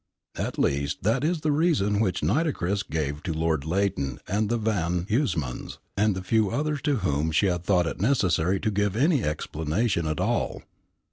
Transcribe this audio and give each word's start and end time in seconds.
At 0.35 0.57
least, 0.57 1.03
that 1.03 1.23
is 1.23 1.41
the 1.41 1.51
reason 1.51 1.99
which 1.99 2.23
Nitocris 2.23 2.81
gave 2.81 3.21
to 3.21 3.33
Lord 3.33 3.65
Leighton 3.65 4.19
and 4.27 4.49
the 4.49 4.57
Van 4.57 5.05
Huysmans, 5.05 5.77
and 5.95 6.15
the 6.15 6.23
few 6.23 6.49
others 6.49 6.81
to 6.85 6.95
whom 7.05 7.31
she 7.31 7.55
thought 7.59 7.85
it 7.85 8.01
necessary 8.01 8.59
to 8.61 8.71
give 8.71 8.95
any 8.95 9.23
explanation 9.23 10.07
at 10.07 10.19
all. 10.19 10.63